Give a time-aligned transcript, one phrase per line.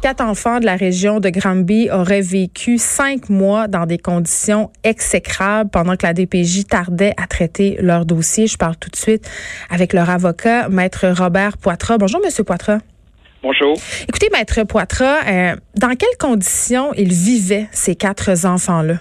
[0.00, 5.70] Quatre enfants de la région de Granby auraient vécu cinq mois dans des conditions exécrables
[5.70, 8.46] pendant que la DPJ tardait à traiter leur dossier.
[8.46, 9.28] Je parle tout de suite
[9.70, 11.98] avec leur avocat, Maître Robert Poitras.
[11.98, 12.78] Bonjour, Monsieur Poitras.
[13.42, 13.74] Bonjour.
[14.08, 18.98] Écoutez, Maître Poitras, euh, dans quelles conditions ils vivaient, ces quatre enfants-là?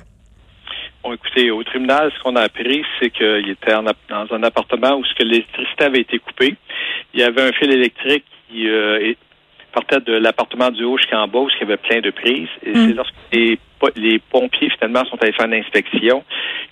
[1.04, 3.72] Bon, écoutez, au tribunal, ce qu'on a appris, c'est qu'ils étaient
[4.10, 6.56] dans un appartement où l'électricité avait été coupée.
[7.14, 9.14] Il y avait un fil électrique qui euh,
[9.72, 12.50] partait de l'appartement du haut jusqu'en bas, où il y avait plein de prises.
[12.66, 12.88] Et mm.
[12.88, 16.24] c'est lorsque les, pompiers, finalement, sont allés faire une inspection,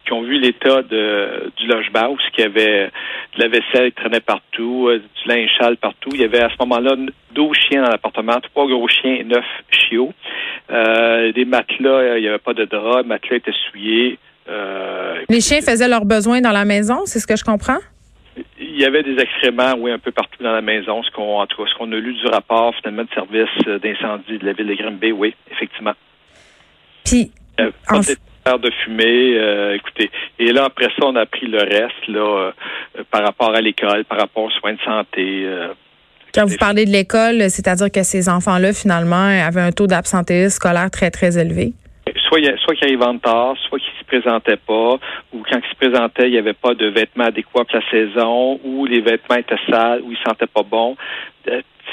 [0.05, 2.91] qui ont vu l'état du logement, où il y avait
[3.35, 6.09] de la vaisselle qui traînait partout, euh, du linge sale partout.
[6.13, 6.95] Il y avait à ce moment-là
[7.33, 10.13] 12 chiens dans l'appartement, trois gros chiens et neuf chiots.
[10.71, 14.17] Euh, des matelas, il n'y avait pas de drap, les matelas étaient souillés.
[14.47, 17.79] Euh, les chiens faisaient leurs besoins dans la maison, c'est ce que je comprends?
[18.59, 21.03] Il y avait des excréments, oui, un peu partout dans la maison.
[21.03, 23.79] Ce qu'on, en tout cas, ce qu'on a lu du rapport finalement de service euh,
[23.79, 25.93] d'incendie de la ville de Grimby, oui, effectivement.
[27.05, 28.57] Puis, euh, en...
[28.57, 30.11] de fumée, euh, écoutez.
[30.39, 32.51] Et là, après ça, on a pris le reste, là,
[32.97, 35.47] euh, par rapport à l'école, par rapport aux soins de santé.
[36.33, 40.91] Quand vous parlez de l'école, c'est-à-dire que ces enfants-là, finalement, avaient un taux d'absentéisme scolaire
[40.91, 41.73] très, très élevé?
[42.35, 44.97] Soit, soit qu'ils en retard, soit qu'ils se présentaient pas,
[45.33, 48.59] ou quand ils se présentaient, il n'y avait pas de vêtements adéquats pour la saison,
[48.63, 50.95] ou les vêtements étaient sales, ou ils sentaient pas bon.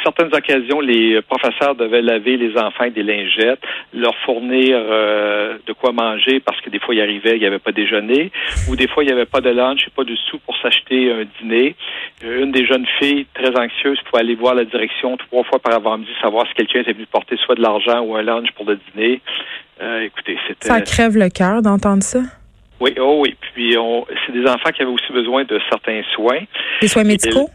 [0.02, 3.60] Certaines occasions, les professeurs devaient laver les enfants avec des lingettes,
[3.92, 7.58] leur fournir euh, de quoi manger parce que des fois, ils arrivaient, il n'y avait
[7.58, 8.32] pas déjeuner,
[8.68, 11.12] ou des fois, il n'y avait pas de lunch et pas de sous pour s'acheter
[11.12, 11.76] un dîner.
[12.24, 15.74] Euh, une des jeunes filles, très anxieuse, pouvait aller voir la direction trois fois par
[15.74, 18.78] avant-midi, savoir si quelqu'un était venu porter soit de l'argent ou un lunch pour le
[18.94, 19.20] dîner.
[19.80, 20.68] Euh, écoutez, c'était.
[20.68, 22.20] Ça crève le cœur d'entendre ça.
[22.80, 23.36] Oui, oh oui.
[23.54, 23.76] Puis
[24.26, 26.40] c'est des enfants qui avaient aussi besoin de certains soins.
[26.80, 27.48] Des soins médicaux?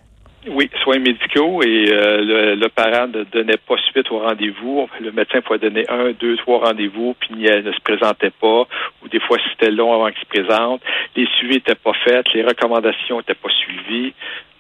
[0.50, 4.88] Oui, soins médicaux et euh, le, parent ne donnait pas suite au rendez-vous.
[5.00, 8.68] Le médecin pouvait donner un, deux, trois rendez-vous, puis il ne se présentait pas,
[9.04, 10.82] ou des fois c'était long avant qu'il se présente.
[11.16, 14.14] Les suivis n'étaient pas faits, les recommandations n'étaient pas suivies.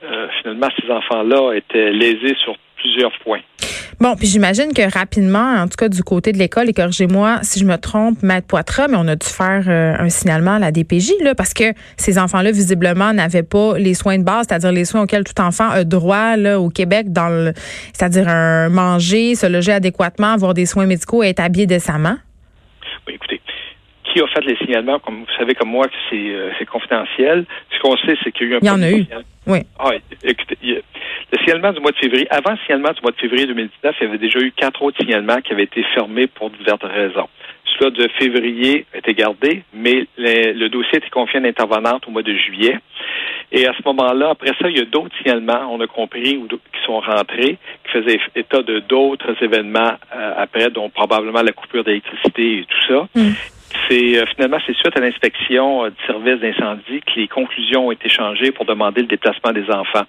[0.03, 3.41] Euh, finalement, ces enfants-là étaient lésés sur plusieurs points.
[3.99, 7.59] Bon, puis j'imagine que rapidement, en tout cas du côté de l'école, et corrigez-moi si
[7.59, 10.71] je me trompe, Maître Poitras, mais on a dû faire euh, un signalement à la
[10.71, 14.85] DPJ, là, parce que ces enfants-là, visiblement, n'avaient pas les soins de base, c'est-à-dire les
[14.85, 17.53] soins auxquels tout enfant a droit là, au Québec, dans le,
[17.93, 22.17] c'est-à-dire un manger, se loger adéquatement, avoir des soins médicaux et être habillé décemment.
[23.07, 23.41] Oui, écoutez,
[24.03, 27.45] qui a fait les signalements, comme vous savez comme moi que c'est, euh, confidentiel.
[27.71, 29.05] Ce qu'on sait, c'est qu'il y a eu un Il y en a eu.
[29.47, 29.59] Oui.
[29.79, 29.91] Ah,
[30.23, 30.83] écoutez,
[31.31, 34.03] le signalement du mois de février, avant le signalement du mois de février 2019, il
[34.03, 37.27] y avait déjà eu quatre autres signalements qui avaient été fermés pour diverses raisons.
[37.77, 42.23] Celui de février été gardé, mais le, dossier été confié à une intervenante au mois
[42.23, 42.79] de juillet.
[43.51, 46.85] Et à ce moment-là, après ça, il y a d'autres signalements, on a compris, qui
[46.85, 52.59] sont rentrés, qui faisaient état de d'autres événements euh, après, dont probablement la coupure d'électricité
[52.59, 53.07] et tout ça.
[53.15, 53.33] Mm
[53.89, 57.91] c'est euh, finalement c'est suite à l'inspection euh, du service d'incendie que les conclusions ont
[57.91, 60.05] été changées pour demander le déplacement des enfants.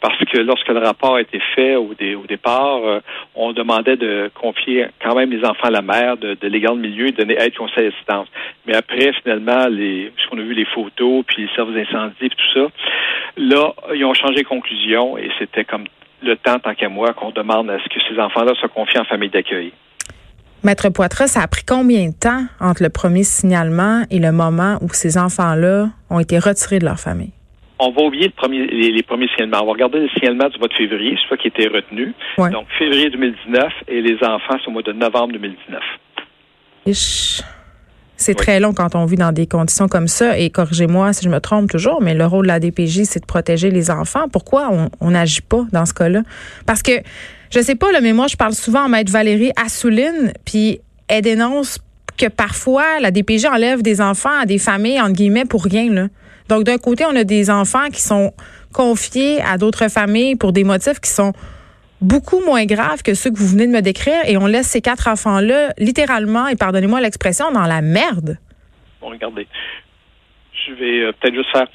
[0.00, 1.94] Parce que lorsque le rapport a été fait au,
[2.28, 3.00] départ, euh,
[3.34, 7.08] on demandait de confier quand même les enfants à la mère de, de l'égal milieu
[7.08, 8.28] et de donner aide conseil assistance.
[8.66, 12.60] Mais après, finalement, les, puisqu'on a vu les photos, puis les services d'incendie, puis tout
[12.60, 12.66] ça,
[13.36, 15.84] là, ils ont changé de conclusion et c'était comme
[16.22, 19.04] le temps, tant qu'à moi, qu'on demande à ce que ces enfants-là soient confiés en
[19.04, 19.72] famille d'accueil.
[20.62, 24.78] Maître Poitras, ça a pris combien de temps entre le premier signalement et le moment
[24.82, 27.32] où ces enfants-là ont été retirés de leur famille?
[27.80, 29.62] on va oublier les, premiers signalements.
[29.62, 32.12] On va regarder le signalement du mois de février, c'est ça qui était retenu.
[32.36, 35.80] Donc, février 2019 et les enfants, c'est au mois de novembre 2019.
[38.16, 40.38] C'est très long quand on vit dans des conditions comme ça.
[40.38, 43.26] Et corrigez-moi si je me trompe toujours, mais le rôle de la DPJ, c'est de
[43.26, 44.28] protéger les enfants.
[44.30, 46.20] Pourquoi on n'agit pas dans ce cas-là?
[46.66, 46.92] Parce que
[47.50, 51.22] je sais pas, là, mais moi, je parle souvent à Maître Valérie Assouline, puis elle
[51.22, 51.78] dénonce
[52.16, 55.90] que parfois, la DPJ enlève des enfants à des familles, entre guillemets, pour rien.
[55.92, 56.06] Là.
[56.48, 58.32] Donc, d'un côté, on a des enfants qui sont
[58.72, 61.32] confiés à d'autres familles pour des motifs qui sont
[62.00, 64.80] beaucoup moins graves que ceux que vous venez de me décrire et on laisse ces
[64.80, 68.38] quatre enfants-là littéralement, et pardonnez-moi l'expression, dans la merde.
[69.00, 69.46] Bon, regardez,
[70.66, 71.66] je vais euh, peut-être juste faire...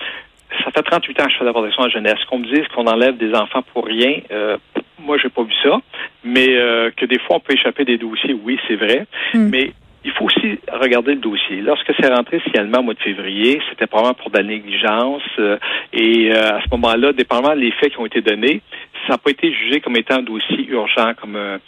[0.63, 2.24] Ça fait 38 ans que je fais de la protection à la jeunesse.
[2.30, 4.57] Qu'on me dise qu'on enlève des enfants pour rien, euh,
[5.06, 5.78] moi, j'ai pas vu ça,
[6.24, 9.06] mais euh, que des fois, on peut échapper des dossiers, oui, c'est vrai.
[9.34, 9.50] Hmm.
[9.50, 9.72] Mais
[10.04, 11.62] il faut aussi regarder le dossier.
[11.62, 15.24] Lorsque c'est rentré finalement au mois de février, c'était probablement pour de la négligence.
[15.40, 15.57] Euh,
[15.94, 18.62] et euh, à ce moment-là, dépendamment des faits qui ont été donnés,
[19.08, 21.60] ça n'a pas été jugé comme étant un dossier urgent, comme un,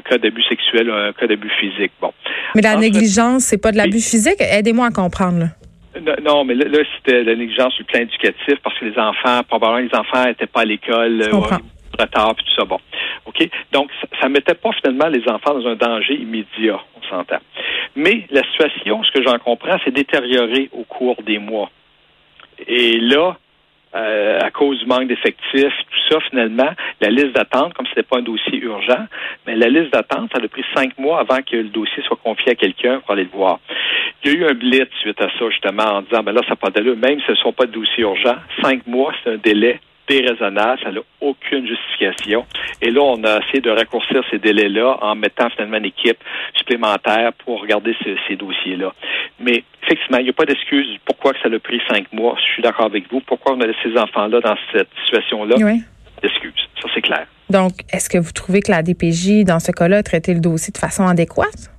[0.00, 1.92] cas d'abus sexuel, un cas d'abus physique.
[2.00, 2.12] Bon.
[2.54, 4.40] Mais la négligence, c'est pas de l'abus physique?
[4.40, 5.38] Aidez-moi à comprendre.
[5.38, 5.46] Là.
[6.22, 9.88] Non, mais là, c'était la négligence sur le plan éducatif parce que les enfants, probablement
[9.88, 11.22] les enfants n'étaient pas à l'école
[11.98, 12.64] retard puis tout ça.
[12.64, 12.78] Bon,
[13.26, 13.48] OK?
[13.72, 17.38] Donc, ça ne mettait pas finalement les enfants dans un danger immédiat, on s'entend.
[17.96, 21.70] Mais la situation, ce que j'en comprends, s'est détériorée au cours des mois.
[22.66, 23.36] Et là,
[23.94, 26.70] euh, à cause du manque d'effectifs, tout ça, finalement,
[27.00, 29.06] la liste d'attente, comme ce n'était pas un dossier urgent,
[29.46, 32.52] mais la liste d'attente, ça a pris cinq mois avant que le dossier soit confié
[32.52, 33.60] à quelqu'un pour aller le voir.
[34.24, 36.56] Il y a eu un blitz suite à ça, justement, en disant, ben là, ça
[36.56, 39.36] pas d'allure, même si ce ne sont pas de dossiers urgents, cinq mois, c'est un
[39.36, 42.44] délai déraisonnable, ça n'a aucune justification.
[42.80, 46.18] Et là, on a essayé de raccourcir ces délais-là en mettant finalement une équipe
[46.54, 48.92] supplémentaire pour regarder ces, dossiers-là.
[49.40, 52.36] Mais effectivement, il n'y a pas d'excuse pourquoi que ça a pris cinq mois.
[52.38, 53.20] Je suis d'accord avec vous.
[53.20, 55.56] Pourquoi on a laissé ces enfants-là dans cette situation-là?
[55.58, 55.82] Oui.
[56.22, 56.68] D'excuses.
[56.80, 57.26] Ça, c'est clair.
[57.50, 60.72] Donc, est-ce que vous trouvez que la DPJ, dans ce cas-là, a traité le dossier
[60.72, 61.73] de façon adéquate?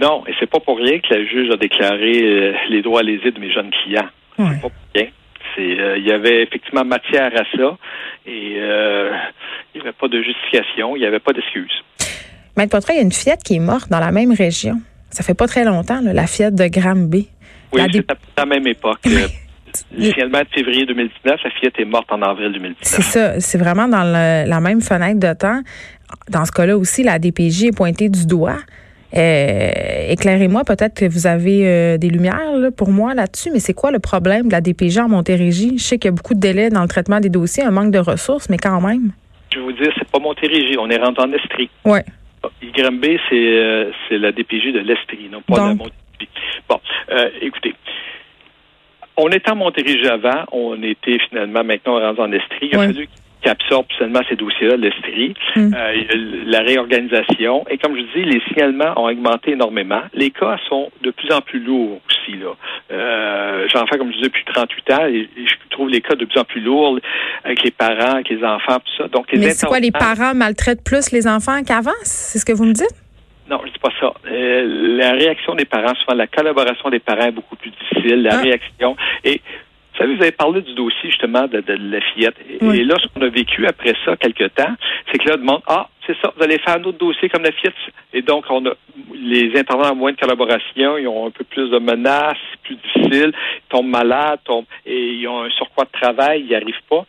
[0.00, 3.30] Non, et c'est pas pour rien que la juge a déclaré euh, les droits lésés
[3.30, 4.08] de mes jeunes clients.
[4.38, 4.46] Oui.
[4.48, 5.08] C'est pas pour rien.
[5.58, 7.76] Euh, il y avait effectivement matière à ça
[8.26, 9.10] et euh,
[9.74, 11.72] il n'y avait pas de justification, il n'y avait pas d'excuse.
[12.56, 14.80] Maître Poitras, il y a une fillette qui est morte dans la même région.
[15.10, 17.28] Ça fait pas très longtemps, la fillette de Granby.
[17.72, 19.00] Oui, c'est à la même époque.
[19.96, 22.76] Initialement, de février 2019, la fillette est morte en avril 2019.
[22.82, 25.60] C'est ça, c'est vraiment dans la même fenêtre de temps.
[26.28, 28.58] Dans ce cas-là aussi, la DPJ est pointée du doigt.
[29.14, 33.90] Euh, éclairez-moi, peut-être que vous avez euh, des lumières pour moi là-dessus, mais c'est quoi
[33.90, 35.76] le problème de la DPJ en Montérégie?
[35.76, 37.92] Je sais qu'il y a beaucoup de délais dans le traitement des dossiers, un manque
[37.92, 39.12] de ressources, mais quand même.
[39.52, 41.68] Je vais vous dire, c'est pas Montérégie, on est rentré en Estrie.
[41.84, 42.00] Oui.
[43.28, 45.96] C'est euh, c'est la DPJ de l'Estrie, non pas de la Montérégie.
[46.68, 46.80] Bon,
[47.40, 47.74] écoutez,
[49.16, 52.70] on était en Montérégie avant, on était finalement maintenant rendu en Estrie.
[52.72, 53.08] Il a fallu
[53.42, 55.74] qui absorbe seulement ces dossiers-là, l'Estrie, mm.
[55.74, 57.64] euh, la réorganisation.
[57.68, 60.02] Et comme je dis, les signalements ont augmenté énormément.
[60.14, 62.38] Les cas sont de plus en plus lourds aussi.
[62.38, 62.54] Là.
[62.92, 66.24] Euh, J'en fais, comme je disais, depuis 38 ans et, je trouve les cas de
[66.24, 66.98] plus en plus lourds
[67.44, 69.08] avec les parents, avec les enfants, tout ça.
[69.08, 71.90] Donc, les Mais c'est quoi, les parents maltraitent plus les enfants qu'avant?
[72.02, 72.94] C'est ce que vous me dites?
[73.50, 74.14] Non, je dis pas ça.
[74.30, 78.22] Euh, la réaction des parents, souvent la collaboration des parents est beaucoup plus difficile.
[78.22, 78.40] La ah.
[78.40, 79.40] réaction et
[79.92, 82.36] vous savez, vous avez parlé du dossier justement de, la fillette.
[82.48, 84.74] Et là, ce qu'on a vécu après ça, quelque temps,
[85.10, 87.42] c'est que là, on demande Ah, c'est ça, vous allez faire un autre dossier comme
[87.42, 87.74] la fillette.
[88.12, 88.72] Et donc, on a
[89.14, 92.76] les intervenants ont moins de collaboration, ils ont un peu plus de menaces, c'est plus
[92.76, 96.74] difficile, ils tombent malades, tombent, et ils ont un surcroît de travail, ils n'y arrivent
[96.88, 97.04] pas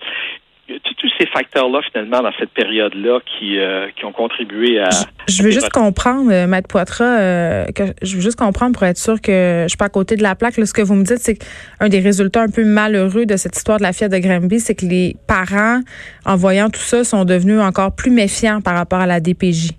[0.68, 4.90] tous ces facteurs-là, finalement, dans cette période-là, qui, euh, qui ont contribué à.
[5.28, 8.98] Je, veux juste comprendre, euh, Maître Poitras, euh, que je veux juste comprendre pour être
[8.98, 10.54] sûr que je suis pas à côté de la plaque.
[10.54, 13.78] ce que vous me dites, c'est qu'un des résultats un peu malheureux de cette histoire
[13.78, 15.82] de la fillette de Granby, c'est que les parents,
[16.26, 19.72] en voyant tout ça, sont devenus encore plus méfiants par rapport à la DPJ.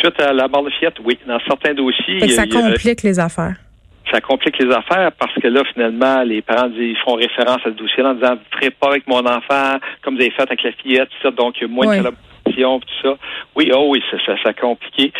[0.00, 1.18] Suite à la mort de fillette, oui.
[1.26, 2.28] Dans certains dossiers.
[2.28, 3.54] ça complique les affaires
[4.10, 7.70] ça complique les affaires parce que là, finalement, les parents ils font référence à ce
[7.70, 10.62] dossier-là en disant, vous ne ferez pas avec mon enfant comme vous avez fait avec
[10.62, 13.16] la fillette, tout ça, donc moins de collaboration, tout ça.
[13.54, 15.12] Oui, oh oui, ça, ça, ça a compliqué.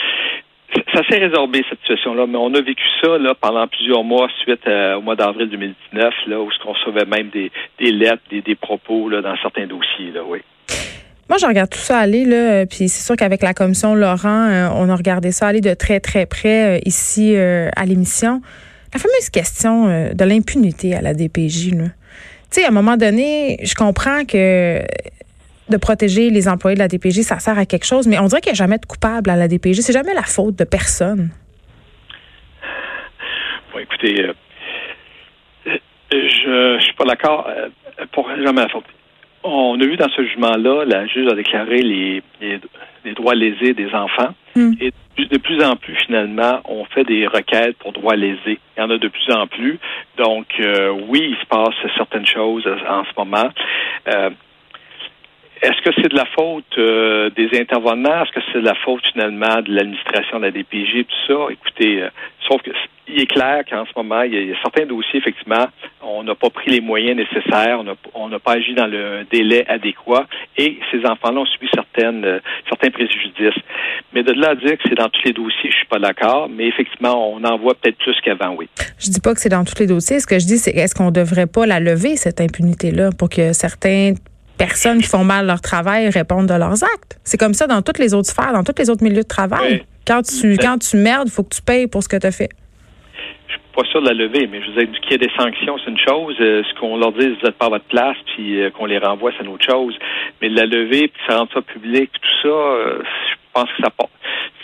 [0.95, 4.67] Ça, s'est résorbé, cette situation-là, mais on a vécu ça là, pendant plusieurs mois suite
[4.67, 7.51] au mois d'avril 2019, là, où on recevait même des,
[7.93, 10.41] lettres, des, des propos là, dans certains dossiers, là, oui.
[11.33, 14.69] Moi, je regarde tout ça aller, là, puis c'est sûr qu'avec la commission Laurent, euh,
[14.75, 18.43] on a regardé ça aller de très, très près euh, ici euh, à l'émission.
[18.93, 21.77] La fameuse question euh, de l'impunité à la DPJ, Tu
[22.51, 24.83] sais, à un moment donné, je comprends que
[25.69, 28.43] de protéger les employés de la DPJ, ça sert à quelque chose, mais on dirait
[28.43, 29.81] qu'il n'y a jamais de coupable à la DPJ.
[29.81, 31.31] C'est jamais la faute de personne.
[33.73, 34.35] Bon, écoutez, euh,
[36.11, 37.49] je, ne suis pas d'accord
[38.13, 38.85] pour jamais la faute.
[39.45, 42.23] On a vu dans ce jugement-là, la juge a déclaré les,
[43.05, 44.35] les droits lésés des enfants.
[44.55, 44.73] Hmm.
[44.81, 48.59] Et de plus en plus, finalement, on fait des requêtes pour droits lésés.
[48.77, 49.79] Il y en a de plus en plus.
[50.17, 53.51] Donc, euh, oui, il se passe certaines choses en ce moment.
[54.09, 54.31] Euh,
[55.61, 58.25] est-ce que c'est de la faute euh, des intervenants?
[58.25, 61.53] Est-ce que c'est de la faute finalement de l'administration de la DPG, tout ça?
[61.53, 62.05] Écoutez,
[62.49, 62.71] sauf que
[63.13, 65.67] il est clair qu'en ce moment, il y, a, certains dossiers, effectivement,
[66.03, 67.83] on n'a pas pris les moyens nécessaires,
[68.15, 70.27] on n'a pas agi dans le délai adéquat
[70.57, 73.63] et ces enfants-là ont subi certaines, euh, certains préjudices.
[74.13, 76.49] Mais de là à dire que c'est dans tous les dossiers, je suis pas d'accord,
[76.49, 78.69] mais effectivement, on en voit peut-être plus qu'avant, oui.
[78.99, 80.21] Je dis pas que c'est dans tous les dossiers.
[80.21, 83.53] Ce que je dis, c'est est-ce qu'on devrait pas la lever, cette impunité-là, pour que
[83.53, 84.17] certaines
[84.59, 87.19] personnes qui font mal leur travail répondent de leurs actes?
[87.25, 89.85] C'est comme ça dans toutes les autres sphères, dans tous les autres milieux de travail.
[90.07, 92.33] Quand tu, quand tu merdes, il faut que tu payes pour ce que tu as
[92.33, 92.51] fait
[93.75, 95.77] pas sûr de la lever, mais je vous ai dit qu'il y ait des sanctions,
[95.79, 96.37] c'est une chose.
[96.41, 98.99] Euh, ce qu'on leur dit, vous n'êtes pas à votre place, puis euh, qu'on les
[98.99, 99.95] renvoie, c'est une autre chose.
[100.41, 103.83] Mais de la lever, puis ça rend ça public, tout ça, euh, je pense que
[103.83, 103.91] ça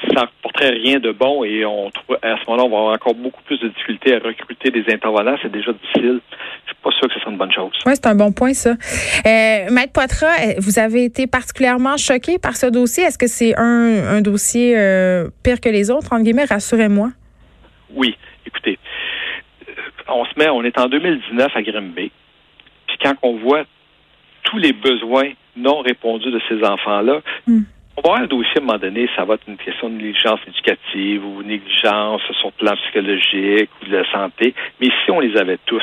[0.07, 3.15] ça n'apporterait rien de bon et on trouve à ce moment-là, on va avoir encore
[3.15, 5.37] beaucoup plus de difficultés à recruter des intervenants.
[5.43, 6.21] C'est déjà difficile.
[6.65, 7.73] Je suis pas sûr que ce soit une bonne chose.
[7.85, 8.75] Oui, c'est un bon point, ça.
[9.25, 13.05] Maître Poitras, vous avez été particulièrement choqué par ce dossier.
[13.05, 16.45] Est-ce que c'est un, dossier euh, pire que les autres, entre guillemets?
[16.45, 17.11] Rassurez-moi.
[17.95, 18.17] Oui.
[18.47, 18.79] Écoutez,
[20.09, 22.11] on se met, on est en 2019 à Grimby.
[22.87, 23.65] Puis quand on voit
[24.45, 27.63] tous les besoins non répondus de ces enfants-là, hmm.
[27.97, 29.95] on va avoir un dossier à un moment donné, ça va être une question de
[29.95, 34.55] négligence éducative ou négligence sur le plan psychologique ou de la santé.
[34.81, 35.83] Mais si on les avait tous,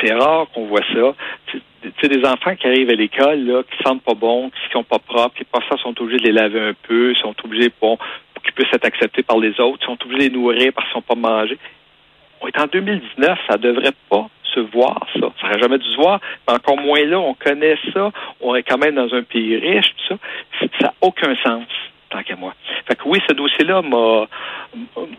[0.00, 1.14] c'est rare qu'on voit ça.
[1.46, 1.60] Tu
[2.00, 4.98] sais, des enfants qui arrivent à l'école, là, qui sentent pas bon, qui sont pas
[4.98, 7.96] propres, qui par ça sont obligés de les laver un peu, sont obligés, bon,
[8.34, 10.94] pour qu'ils puissent être acceptés par les autres, sont obligés de les nourrir parce qu'ils
[10.94, 11.58] sont pas mangés.
[12.40, 15.30] On est en 2019, ça devrait pas se voir, ça.
[15.40, 18.78] Ça n'aurait jamais dû se voir, encore moins là, on connaît ça, on est quand
[18.78, 20.68] même dans un pays riche, tout ça.
[20.80, 21.64] Ça n'a aucun sens,
[22.10, 22.54] tant qu'à moi.
[22.88, 24.26] Fait que oui, ce dossier-là m'a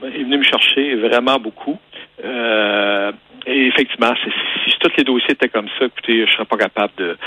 [0.08, 1.80] est venu me chercher vraiment beaucoup.
[2.24, 3.12] Euh,
[3.46, 4.14] et effectivement,
[4.66, 7.18] si tous les dossiers étaient comme ça, écoutez, je ne serais pas capable de,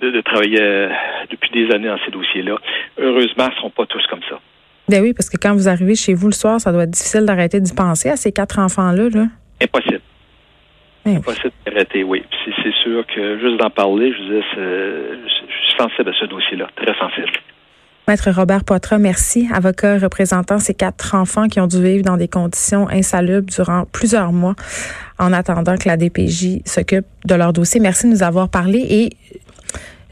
[0.00, 0.88] de, travailler euh,
[1.30, 2.56] depuis des années dans ces dossiers-là.
[2.98, 4.40] Heureusement, ils ne sont pas tous comme ça.
[4.92, 7.24] Ben oui, parce que quand vous arrivez chez vous le soir, ça doit être difficile
[7.24, 9.08] d'arrêter d'y penser à ces quatre enfants-là.
[9.08, 9.24] Là.
[9.62, 10.02] Impossible.
[11.06, 12.22] Ben Impossible d'arrêter, oui.
[12.44, 16.94] C'est sûr que juste d'en parler, je, dis, je suis sensible à ce dossier-là, très
[16.98, 17.30] sensible.
[18.06, 19.48] Maître Robert Poitras, merci.
[19.50, 24.32] Avocat représentant ces quatre enfants qui ont dû vivre dans des conditions insalubres durant plusieurs
[24.32, 24.56] mois
[25.18, 27.80] en attendant que la DPJ s'occupe de leur dossier.
[27.80, 29.10] Merci de nous avoir parlé et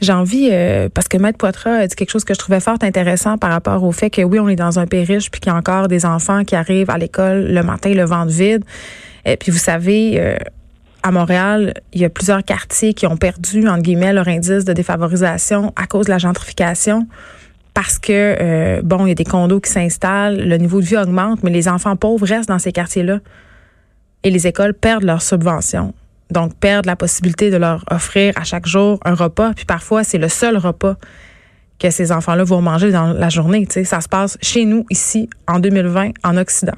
[0.01, 2.79] j'ai envie, euh, parce que Maître Poitras a dit quelque chose que je trouvais fort
[2.83, 5.53] intéressant par rapport au fait que oui, on est dans un pays riche, puis qu'il
[5.53, 8.65] y a encore des enfants qui arrivent à l'école le matin, le ventre vide.
[9.27, 10.37] Et puis vous savez, euh,
[11.03, 14.73] à Montréal, il y a plusieurs quartiers qui ont perdu, entre guillemets, leur indice de
[14.73, 17.07] défavorisation à cause de la gentrification
[17.75, 20.97] parce que, euh, bon, il y a des condos qui s'installent, le niveau de vie
[20.97, 23.21] augmente, mais les enfants pauvres restent dans ces quartiers-là.
[24.23, 25.95] Et les écoles perdent leurs subventions.
[26.31, 29.53] Donc, perdent la possibilité de leur offrir à chaque jour un repas.
[29.55, 30.97] Puis parfois, c'est le seul repas
[31.79, 33.67] que ces enfants-là vont manger dans la journée.
[33.85, 36.77] Ça se passe chez nous, ici, en 2020, en Occident.